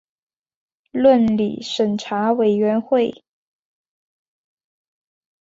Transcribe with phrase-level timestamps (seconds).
[0.89, 3.23] 伦理审查委员会